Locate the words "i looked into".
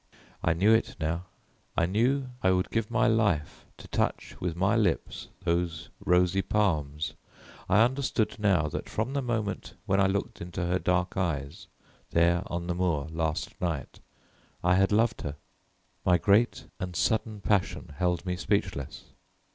10.01-10.65